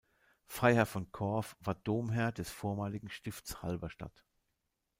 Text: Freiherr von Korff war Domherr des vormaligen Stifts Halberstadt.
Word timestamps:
Freiherr 0.47 0.87
von 0.87 1.11
Korff 1.11 1.55
war 1.59 1.75
Domherr 1.75 2.31
des 2.31 2.49
vormaligen 2.49 3.11
Stifts 3.11 3.61
Halberstadt. 3.61 4.25